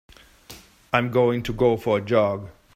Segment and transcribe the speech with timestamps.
[0.91, 2.49] I'm going to go for a jog.